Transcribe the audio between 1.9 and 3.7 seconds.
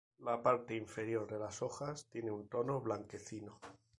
tiene un tono blanquecino.